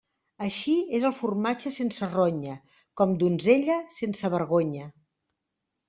Així 0.45 0.71
és 0.99 1.05
el 1.09 1.13
formatge 1.17 1.73
sense 1.77 2.09
ronya, 2.15 2.57
com 3.03 3.17
donzella 3.23 3.79
sense 4.01 4.37
vergonya. 4.39 4.93